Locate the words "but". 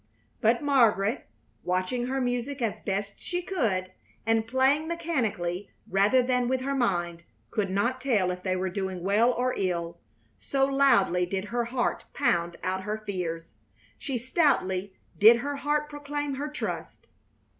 0.41-0.63